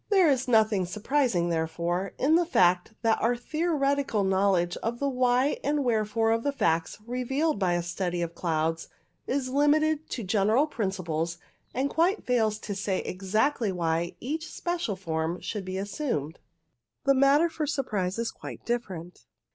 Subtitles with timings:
[0.09, 5.59] There is nothing surprising, therefore, in the fact that our theoretical knowledge of the why
[5.63, 8.87] and wherefore of the facts revealed by a study of clouds
[9.27, 11.37] is limited to general principles,
[11.75, 16.39] and quite fails to say exactly why each special form should be assumed.
[17.03, 19.27] The matter iot surprise is quite different.